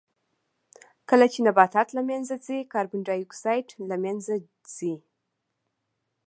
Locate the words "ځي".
2.45-2.57, 4.75-4.93